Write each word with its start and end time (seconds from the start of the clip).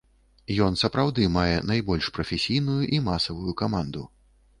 Ён 0.67 0.77
сапраўды 0.83 1.27
мае 1.35 1.57
найбольш 1.71 2.07
прафесійную 2.15 2.79
і 2.97 3.03
масавую 3.09 3.53
каманду. 3.61 4.03